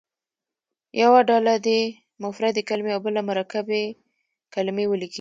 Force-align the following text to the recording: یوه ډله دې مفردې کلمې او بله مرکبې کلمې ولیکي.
یوه 1.03 1.19
ډله 1.29 1.53
دې 1.65 1.81
مفردې 2.23 2.61
کلمې 2.69 2.91
او 2.95 3.01
بله 3.05 3.21
مرکبې 3.29 3.83
کلمې 4.53 4.85
ولیکي. 4.87 5.09